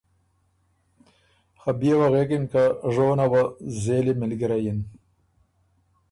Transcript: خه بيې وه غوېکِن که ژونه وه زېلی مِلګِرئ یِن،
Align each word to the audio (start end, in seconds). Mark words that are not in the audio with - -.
خه 1.59 1.71
بيې 1.79 1.93
وه 1.97 2.07
غوېکِن 2.13 2.43
که 2.51 2.63
ژونه 2.93 3.25
وه 3.31 3.41
زېلی 3.81 4.13
مِلګِرئ 4.19 4.61
یِن، 4.65 4.79